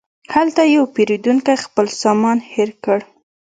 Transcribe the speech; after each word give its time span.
هلته 0.35 0.61
یو 0.75 0.83
پیرودونکی 0.93 1.55
خپل 1.65 1.85
سامان 2.01 2.37
هېر 2.53 2.69
کړ. 2.83 2.99